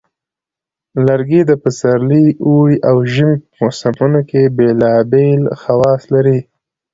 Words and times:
لرګي 1.05 1.41
د 1.45 1.51
پسرلي، 1.63 2.25
اوړي، 2.45 2.77
او 2.89 2.97
ژمي 3.13 3.35
په 3.51 3.59
موسمونو 3.61 4.21
کې 4.29 4.41
بیلابیل 4.57 5.41
خواص 5.61 6.01
لري. 6.13 6.39